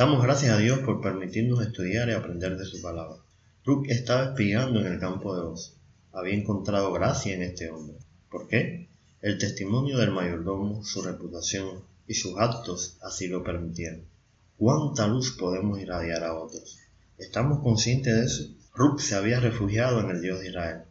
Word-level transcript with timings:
Damos 0.00 0.22
gracias 0.22 0.52
a 0.52 0.56
Dios 0.56 0.78
por 0.78 1.02
permitirnos 1.02 1.60
estudiar 1.60 2.08
y 2.08 2.12
aprender 2.12 2.56
de 2.56 2.64
su 2.64 2.80
palabra. 2.80 3.18
Ruth 3.66 3.84
estaba 3.90 4.30
espiando 4.30 4.80
en 4.80 4.86
el 4.86 4.98
campo 4.98 5.36
de 5.36 5.42
Oz. 5.42 5.74
Había 6.14 6.32
encontrado 6.32 6.90
gracia 6.94 7.34
en 7.34 7.42
este 7.42 7.68
hombre. 7.68 7.98
¿Por 8.30 8.48
qué? 8.48 8.88
El 9.20 9.36
testimonio 9.36 9.98
del 9.98 10.12
mayordomo, 10.12 10.82
su 10.84 11.02
reputación 11.02 11.82
y 12.08 12.14
sus 12.14 12.38
actos 12.38 12.96
así 13.02 13.28
lo 13.28 13.44
permitieron. 13.44 14.00
¿Cuánta 14.56 15.06
luz 15.06 15.36
podemos 15.38 15.78
irradiar 15.78 16.24
a 16.24 16.32
otros? 16.32 16.78
¿Estamos 17.18 17.62
conscientes 17.62 18.16
de 18.16 18.24
eso? 18.24 18.54
Ruth 18.74 19.00
se 19.00 19.16
había 19.16 19.38
refugiado 19.38 20.00
en 20.00 20.08
el 20.08 20.22
Dios 20.22 20.40
de 20.40 20.48
Israel. 20.48 20.84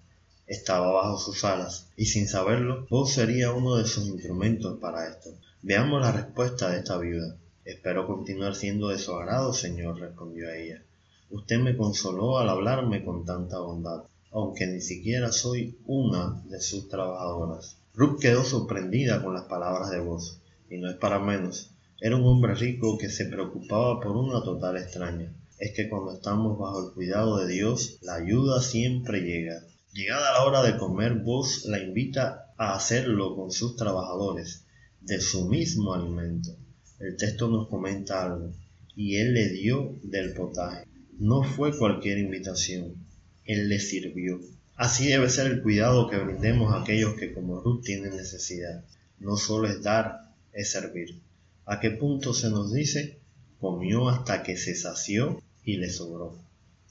Estaba 0.45 0.91
bajo 0.91 1.17
sus 1.17 1.43
alas, 1.45 1.87
y 1.97 2.05
sin 2.05 2.27
saberlo, 2.27 2.85
vos 2.91 3.11
sería 3.11 3.53
uno 3.53 3.75
de 3.77 3.87
sus 3.87 4.05
instrumentos 4.05 4.77
para 4.79 5.09
esto. 5.09 5.31
Veamos 5.63 5.99
la 5.99 6.11
respuesta 6.11 6.69
de 6.69 6.77
esta 6.77 6.99
viuda. 6.99 7.35
Espero 7.65 8.07
continuar 8.07 8.55
siendo 8.55 8.87
de 8.87 8.97
su 8.97 9.13
agrado, 9.13 9.53
Señor, 9.53 9.99
respondió 9.99 10.51
ella. 10.51 10.81
Usted 11.29 11.59
me 11.59 11.77
consoló 11.77 12.39
al 12.39 12.49
hablarme 12.49 13.03
con 13.03 13.25
tanta 13.25 13.59
bondad, 13.59 14.03
aunque 14.31 14.65
ni 14.65 14.81
siquiera 14.81 15.31
soy 15.31 15.77
una 15.85 16.41
de 16.45 16.59
sus 16.61 16.89
trabajadoras. 16.89 17.77
Ruth 17.93 18.19
quedó 18.19 18.43
sorprendida 18.43 19.21
con 19.23 19.33
las 19.33 19.43
palabras 19.43 19.91
de 19.91 19.99
voz, 19.99 20.39
y 20.69 20.77
no 20.77 20.89
es 20.89 20.95
para 20.95 21.19
menos. 21.19 21.71
Era 22.01 22.15
un 22.15 22.25
hombre 22.25 22.55
rico 22.55 22.97
que 22.97 23.09
se 23.09 23.25
preocupaba 23.25 23.99
por 23.99 24.15
una 24.15 24.41
total 24.41 24.77
extraña. 24.77 25.33
Es 25.57 25.73
que 25.75 25.89
cuando 25.89 26.13
estamos 26.13 26.57
bajo 26.57 26.87
el 26.87 26.93
cuidado 26.93 27.37
de 27.37 27.47
Dios, 27.51 27.99
la 28.01 28.15
ayuda 28.15 28.61
siempre 28.61 29.21
llega. 29.21 29.61
Llegada 29.91 30.31
la 30.31 30.45
hora 30.45 30.63
de 30.63 30.77
comer, 30.77 31.15
vos 31.15 31.65
la 31.65 31.79
invita 31.79 32.53
a 32.57 32.73
hacerlo 32.73 33.35
con 33.35 33.51
sus 33.51 33.75
trabajadores, 33.75 34.65
de 35.01 35.19
su 35.19 35.49
mismo 35.49 35.93
alimento. 35.93 36.51
El 36.99 37.15
texto 37.15 37.47
nos 37.47 37.69
comenta 37.69 38.25
algo, 38.25 38.51
y 38.93 39.15
él 39.15 39.33
le 39.33 39.47
dio 39.47 39.95
del 40.03 40.33
potaje. 40.33 40.85
No 41.17 41.43
fue 41.43 41.77
cualquier 41.77 42.17
invitación, 42.17 42.93
él 43.45 43.69
le 43.69 43.79
sirvió. 43.79 44.41
Así 44.75 45.07
debe 45.07 45.29
ser 45.29 45.47
el 45.47 45.61
cuidado 45.61 46.09
que 46.09 46.17
brindemos 46.17 46.73
a 46.73 46.81
aquellos 46.81 47.13
que 47.13 47.31
como 47.31 47.61
Ruth 47.61 47.85
tienen 47.85 48.17
necesidad. 48.17 48.83
No 49.17 49.37
solo 49.37 49.69
es 49.69 49.81
dar, 49.81 50.33
es 50.51 50.71
servir. 50.71 51.21
¿A 51.65 51.79
qué 51.79 51.91
punto 51.91 52.33
se 52.33 52.49
nos 52.49 52.73
dice? 52.73 53.17
Comió 53.61 54.09
hasta 54.09 54.43
que 54.43 54.57
se 54.57 54.75
sació 54.75 55.41
y 55.63 55.77
le 55.77 55.89
sobró. 55.89 56.37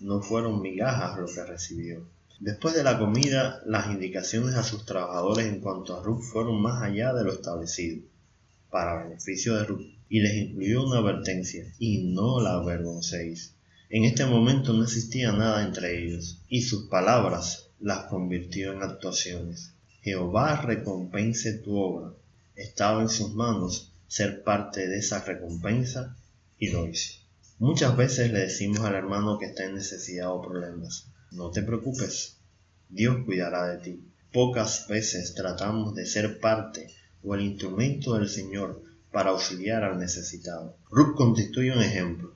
No 0.01 0.23
fueron 0.23 0.63
migajas 0.63 1.19
lo 1.19 1.27
que 1.27 1.45
recibió. 1.45 2.09
Después 2.41 2.75
de 2.75 2.83
la 2.83 2.99
comida, 2.99 3.61
las 3.67 3.91
indicaciones 3.91 4.55
a 4.55 4.63
sus 4.63 4.87
trabajadores 4.87 5.45
en 5.49 5.61
cuanto 5.61 5.95
a 5.95 6.03
Ruth 6.03 6.23
fueron 6.23 6.63
más 6.63 6.83
allá 6.83 7.13
de 7.13 7.25
lo 7.25 7.35
establecido, 7.35 8.03
para 8.71 9.05
beneficio 9.05 9.55
de 9.55 9.65
Ruth 9.65 9.98
y 10.09 10.21
les 10.21 10.35
incluyó 10.35 10.87
una 10.87 10.99
advertencia, 10.99 11.65
y 11.79 12.05
no 12.05 12.41
la 12.41 12.55
avergoncéis. 12.55 13.55
En 13.91 14.05
este 14.05 14.27
momento 14.27 14.73
no 14.73 14.85
existía 14.85 15.33
nada 15.33 15.65
entre 15.65 16.03
ellos, 16.03 16.43
y 16.49 16.63
sus 16.63 16.89
palabras 16.89 17.71
las 17.81 18.05
convirtió 18.05 18.73
en 18.73 18.83
actuaciones. 18.83 19.73
Jehová 20.03 20.61
recompense 20.63 21.55
tu 21.55 21.77
obra. 21.77 22.13
Estaba 22.55 23.03
en 23.03 23.09
sus 23.09 23.35
manos 23.35 23.93
ser 24.07 24.43
parte 24.43 24.89
de 24.89 24.99
esa 24.99 25.23
recompensa 25.25 26.17
y 26.59 26.69
lo 26.71 26.89
hizo. 26.89 27.15
Muchas 27.59 27.97
veces 27.97 28.33
le 28.33 28.41
decimos 28.41 28.81
al 28.81 28.95
hermano 28.95 29.39
que 29.39 29.47
está 29.47 29.65
en 29.65 29.75
necesidad 29.75 30.33
o 30.33 30.41
problemas, 30.41 31.07
no 31.31 31.51
te 31.51 31.63
preocupes, 31.63 32.39
Dios 32.89 33.25
cuidará 33.27 33.67
de 33.69 33.79
ti. 33.79 34.05
Pocas 34.33 34.87
veces 34.89 35.35
tratamos 35.35 35.95
de 35.95 36.07
ser 36.07 36.41
parte 36.41 36.89
o 37.23 37.35
el 37.35 37.43
instrumento 37.43 38.15
del 38.15 38.29
Señor 38.29 38.83
para 39.11 39.31
auxiliar 39.31 39.85
al 39.85 39.99
necesitado. 39.99 40.77
Ruth 40.91 41.15
constituye 41.17 41.73
un 41.73 41.83
ejemplo. 41.83 42.33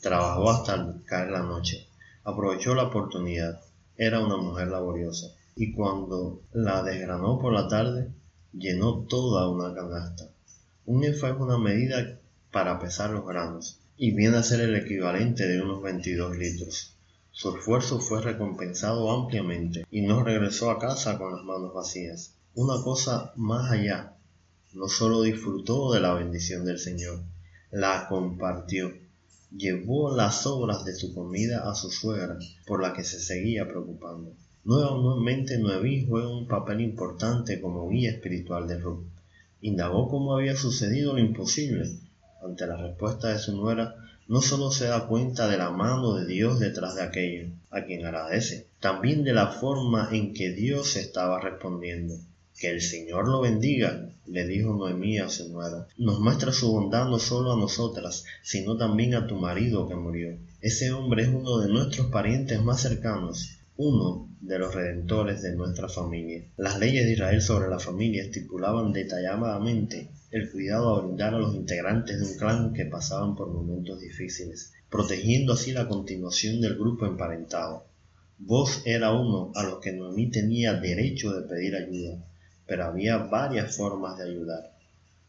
Trabajó 0.00 0.50
hasta 0.50 0.94
caer 1.04 1.30
la 1.30 1.42
noche. 1.42 1.86
Aprovechó 2.24 2.74
la 2.74 2.84
oportunidad. 2.84 3.60
Era 3.96 4.20
una 4.20 4.36
mujer 4.36 4.68
laboriosa. 4.68 5.28
Y 5.54 5.72
cuando 5.72 6.42
la 6.52 6.82
desgranó 6.82 7.38
por 7.38 7.52
la 7.52 7.68
tarde, 7.68 8.10
llenó 8.52 9.04
toda 9.08 9.48
una 9.48 9.74
canasta. 9.74 10.24
Un 10.84 11.04
efa 11.04 11.30
es 11.30 11.36
una 11.38 11.58
medida 11.58 12.18
para 12.52 12.78
pesar 12.78 13.10
los 13.10 13.26
granos 13.26 13.80
y 13.96 14.12
viene 14.12 14.36
a 14.36 14.42
ser 14.42 14.60
el 14.60 14.76
equivalente 14.76 15.46
de 15.46 15.62
unos 15.62 15.82
22 15.82 16.36
litros. 16.36 16.92
Su 17.30 17.56
esfuerzo 17.56 18.00
fue 18.00 18.22
recompensado 18.22 19.10
ampliamente 19.10 19.86
y 19.90 20.02
no 20.02 20.22
regresó 20.22 20.70
a 20.70 20.78
casa 20.78 21.18
con 21.18 21.34
las 21.34 21.44
manos 21.44 21.74
vacías. 21.74 22.34
Una 22.54 22.82
cosa 22.82 23.32
más 23.36 23.70
allá 23.70 24.14
no 24.72 24.88
solo 24.88 25.22
disfrutó 25.22 25.92
de 25.92 26.00
la 26.00 26.14
bendición 26.14 26.64
del 26.64 26.78
Señor, 26.78 27.20
la 27.70 28.06
compartió. 28.08 28.92
Llevó 29.50 30.14
las 30.14 30.46
obras 30.46 30.84
de 30.84 30.94
su 30.94 31.14
comida 31.14 31.70
a 31.70 31.74
su 31.74 31.90
suegra, 31.90 32.38
por 32.66 32.82
la 32.82 32.92
que 32.92 33.04
se 33.04 33.20
seguía 33.20 33.66
preocupando. 33.66 34.34
Nuevamente 34.64 35.58
Noemí 35.58 36.04
juega 36.06 36.28
un 36.28 36.48
papel 36.48 36.80
importante 36.80 37.60
como 37.60 37.88
guía 37.88 38.10
espiritual 38.10 38.66
de 38.66 38.78
Ruth. 38.78 39.06
Indagó 39.60 40.08
cómo 40.08 40.36
había 40.36 40.56
sucedido 40.56 41.12
lo 41.12 41.20
imposible. 41.20 41.88
Ante 42.42 42.66
la 42.66 42.76
respuesta 42.76 43.28
de 43.28 43.38
su 43.38 43.56
nuera, 43.56 43.94
no 44.28 44.40
solo 44.40 44.72
se 44.72 44.86
da 44.86 45.06
cuenta 45.06 45.46
de 45.46 45.56
la 45.56 45.70
mano 45.70 46.14
de 46.14 46.26
Dios 46.26 46.58
detrás 46.58 46.96
de 46.96 47.02
aquello, 47.02 47.48
a 47.70 47.84
quien 47.84 48.04
agradece, 48.04 48.66
también 48.80 49.22
de 49.22 49.32
la 49.32 49.46
forma 49.46 50.08
en 50.10 50.34
que 50.34 50.50
Dios 50.50 50.96
estaba 50.96 51.40
respondiendo. 51.40 52.14
Que 52.58 52.70
el 52.70 52.80
Señor 52.80 53.28
lo 53.28 53.42
bendiga, 53.42 54.08
le 54.26 54.46
dijo 54.46 54.74
Noemí 54.74 55.18
a 55.18 55.28
su 55.28 55.50
nuera. 55.50 55.86
Nos 55.98 56.20
muestra 56.20 56.52
su 56.52 56.72
bondad 56.72 57.06
no 57.06 57.18
solo 57.18 57.52
a 57.52 57.56
nosotras, 57.56 58.24
sino 58.42 58.78
también 58.78 59.14
a 59.14 59.26
tu 59.26 59.36
marido 59.36 59.86
que 59.86 59.94
murió. 59.94 60.38
Ese 60.62 60.90
hombre 60.90 61.24
es 61.24 61.28
uno 61.28 61.58
de 61.58 61.68
nuestros 61.68 62.06
parientes 62.06 62.62
más 62.62 62.80
cercanos, 62.80 63.58
uno 63.76 64.30
de 64.40 64.58
los 64.58 64.74
redentores 64.74 65.42
de 65.42 65.54
nuestra 65.54 65.88
familia. 65.88 66.44
Las 66.56 66.78
leyes 66.78 67.04
de 67.04 67.12
Israel 67.12 67.42
sobre 67.42 67.68
la 67.68 67.78
familia 67.78 68.22
estipulaban 68.22 68.92
detalladamente 68.92 70.08
el 70.30 70.50
cuidado 70.50 70.94
a 70.94 71.02
brindar 71.02 71.34
a 71.34 71.38
los 71.38 71.54
integrantes 71.54 72.18
de 72.18 72.26
un 72.26 72.38
clan 72.38 72.72
que 72.72 72.86
pasaban 72.86 73.36
por 73.36 73.48
momentos 73.48 74.00
difíciles, 74.00 74.72
protegiendo 74.90 75.52
así 75.52 75.72
la 75.72 75.88
continuación 75.88 76.62
del 76.62 76.76
grupo 76.76 77.04
emparentado. 77.04 77.84
Vos 78.38 78.82
era 78.86 79.12
uno 79.12 79.52
a 79.54 79.62
los 79.62 79.80
que 79.80 79.92
Noemí 79.92 80.30
tenía 80.30 80.74
derecho 80.74 81.32
de 81.32 81.48
pedir 81.48 81.76
ayuda, 81.76 82.18
pero 82.66 82.84
había 82.84 83.18
varias 83.18 83.76
formas 83.76 84.18
de 84.18 84.24
ayudar. 84.24 84.76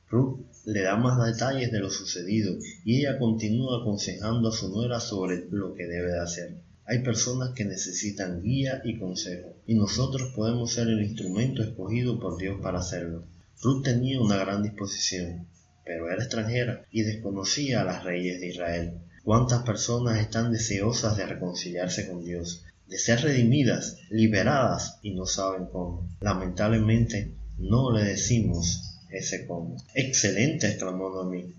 Ruth 0.09 0.39
le 0.65 0.81
da 0.81 0.95
más 0.95 1.25
detalles 1.25 1.71
de 1.71 1.79
lo 1.79 1.89
sucedido 1.89 2.57
y 2.85 2.99
ella 2.99 3.19
continúa 3.19 3.81
aconsejando 3.81 4.49
a 4.49 4.51
su 4.53 4.69
nuera 4.69 4.99
sobre 4.99 5.47
lo 5.51 5.73
que 5.73 5.85
debe 5.85 6.11
de 6.11 6.19
hacer. 6.19 6.57
Hay 6.85 7.03
personas 7.03 7.49
que 7.53 7.65
necesitan 7.65 8.41
guía 8.41 8.81
y 8.85 8.97
consejo, 8.97 9.53
y 9.65 9.75
nosotros 9.75 10.31
podemos 10.33 10.71
ser 10.71 10.87
el 10.87 11.03
instrumento 11.03 11.61
escogido 11.61 12.17
por 12.17 12.37
Dios 12.37 12.61
para 12.61 12.79
hacerlo. 12.79 13.25
Ruth 13.61 13.83
tenía 13.83 14.21
una 14.21 14.37
gran 14.37 14.63
disposición, 14.63 15.47
pero 15.85 16.09
era 16.09 16.23
extranjera 16.23 16.85
y 16.89 17.01
desconocía 17.01 17.81
a 17.81 17.83
las 17.83 18.05
reyes 18.05 18.39
de 18.39 18.47
Israel. 18.47 18.93
¿Cuántas 19.25 19.63
personas 19.63 20.19
están 20.19 20.53
deseosas 20.53 21.17
de 21.17 21.25
reconciliarse 21.25 22.07
con 22.07 22.23
Dios, 22.23 22.63
de 22.87 22.97
ser 22.97 23.21
redimidas, 23.21 23.97
liberadas 24.09 24.99
y 25.01 25.13
no 25.13 25.25
saben 25.25 25.65
cómo. 25.65 26.07
Lamentablemente 26.21 27.33
no 27.57 27.91
le 27.91 28.03
decimos 28.03 28.97
ese 29.09 29.45
cómo. 29.45 29.77
Excelente, 29.93 30.67
exclamó 30.67 31.09
Noemí. 31.09 31.53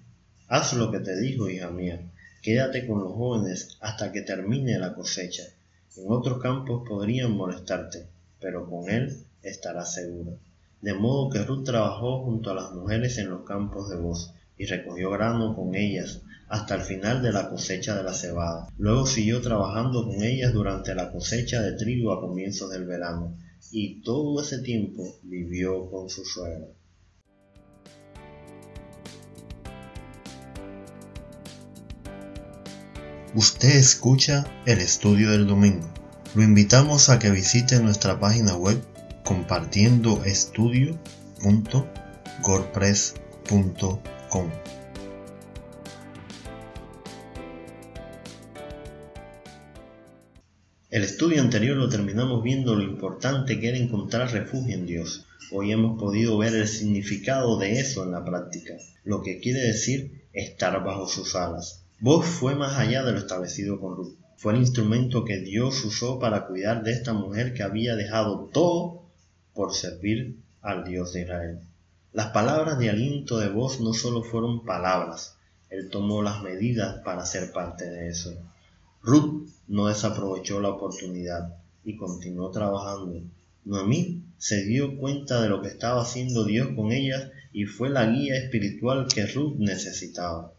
Haz 0.48 0.72
lo 0.72 0.90
que 0.90 1.00
te 1.00 1.18
dijo, 1.20 1.48
hija 1.48 1.70
mía. 1.70 2.00
Quédate 2.42 2.86
con 2.86 3.00
los 3.00 3.12
jóvenes 3.12 3.76
hasta 3.80 4.12
que 4.12 4.22
termine 4.22 4.78
la 4.78 4.94
cosecha. 4.94 5.42
En 5.96 6.04
otros 6.08 6.40
campos 6.40 6.88
podrían 6.88 7.32
molestarte, 7.32 8.06
pero 8.40 8.68
con 8.70 8.88
él 8.88 9.18
estarás 9.42 9.94
segura. 9.94 10.32
De 10.80 10.94
modo 10.94 11.28
que 11.28 11.42
Ruth 11.42 11.64
trabajó 11.64 12.24
junto 12.24 12.50
a 12.50 12.54
las 12.54 12.72
mujeres 12.72 13.18
en 13.18 13.30
los 13.30 13.44
campos 13.44 13.90
de 13.90 13.96
voz 13.96 14.32
y 14.58 14.66
recogió 14.66 15.10
grano 15.10 15.54
con 15.54 15.74
ellas 15.74 16.22
hasta 16.48 16.74
el 16.74 16.82
final 16.82 17.22
de 17.22 17.32
la 17.32 17.48
cosecha 17.48 17.96
de 17.96 18.02
la 18.02 18.12
cebada. 18.12 18.68
Luego 18.78 19.06
siguió 19.06 19.40
trabajando 19.40 20.04
con 20.04 20.22
ellas 20.22 20.52
durante 20.52 20.94
la 20.94 21.12
cosecha 21.12 21.62
de 21.62 21.72
trigo 21.72 22.12
a 22.12 22.20
comienzos 22.20 22.70
del 22.70 22.86
verano, 22.86 23.36
y 23.70 24.02
todo 24.02 24.40
ese 24.42 24.58
tiempo 24.60 25.04
vivió 25.22 25.90
con 25.90 26.08
su 26.08 26.24
suegra. 26.24 26.66
Usted 33.34 33.76
escucha 33.76 34.46
el 34.64 34.78
estudio 34.78 35.30
del 35.30 35.46
domingo. 35.46 35.86
Lo 36.34 36.42
invitamos 36.42 37.10
a 37.10 37.18
que 37.18 37.30
visite 37.30 37.78
nuestra 37.80 38.18
página 38.18 38.56
web 38.56 38.82
El 50.90 51.02
estudio 51.02 51.40
anterior 51.40 51.76
lo 51.76 51.88
terminamos 51.88 52.42
viendo 52.42 52.74
lo 52.74 52.82
importante 52.82 53.58
que 53.58 53.68
era 53.68 53.78
encontrar 53.78 54.32
refugio 54.32 54.74
en 54.74 54.86
Dios. 54.86 55.26
Hoy 55.50 55.72
hemos 55.72 55.98
podido 55.98 56.36
ver 56.36 56.54
el 56.54 56.68
significado 56.68 57.58
de 57.58 57.80
eso 57.80 58.04
en 58.04 58.12
la 58.12 58.24
práctica, 58.24 58.74
lo 59.04 59.22
que 59.22 59.40
quiere 59.40 59.60
decir 59.60 60.26
estar 60.32 60.84
bajo 60.84 61.08
sus 61.08 61.34
alas. 61.34 61.84
Vos 62.00 62.26
fue 62.26 62.54
más 62.54 62.76
allá 62.76 63.02
de 63.02 63.12
lo 63.12 63.18
establecido 63.18 63.80
con 63.80 63.96
Ruth. 63.96 64.14
Fue 64.36 64.52
el 64.52 64.60
instrumento 64.60 65.24
que 65.24 65.40
Dios 65.40 65.84
usó 65.84 66.18
para 66.18 66.46
cuidar 66.46 66.82
de 66.82 66.92
esta 66.92 67.12
mujer 67.12 67.54
que 67.54 67.62
había 67.62 67.96
dejado 67.96 68.50
todo 68.52 69.02
por 69.54 69.74
servir 69.74 70.36
al 70.60 70.84
Dios 70.84 71.12
de 71.12 71.22
Israel. 71.22 71.67
Las 72.12 72.28
palabras 72.28 72.78
de 72.78 72.88
aliento 72.88 73.38
de 73.38 73.50
voz 73.50 73.80
no 73.80 73.92
solo 73.92 74.22
fueron 74.22 74.64
palabras, 74.64 75.36
Él 75.68 75.90
tomó 75.90 76.22
las 76.22 76.42
medidas 76.42 77.02
para 77.04 77.26
ser 77.26 77.52
parte 77.52 77.84
de 77.84 78.08
eso. 78.08 78.34
Ruth 79.02 79.50
no 79.66 79.88
desaprovechó 79.88 80.60
la 80.60 80.70
oportunidad 80.70 81.56
y 81.84 81.96
continuó 81.96 82.50
trabajando. 82.50 83.20
Noemí 83.66 84.22
se 84.38 84.64
dio 84.64 84.96
cuenta 84.96 85.42
de 85.42 85.50
lo 85.50 85.60
que 85.60 85.68
estaba 85.68 86.00
haciendo 86.00 86.44
Dios 86.44 86.68
con 86.74 86.92
ella 86.92 87.30
y 87.52 87.64
fue 87.66 87.90
la 87.90 88.06
guía 88.06 88.36
espiritual 88.38 89.06
que 89.06 89.26
Ruth 89.26 89.56
necesitaba. 89.58 90.52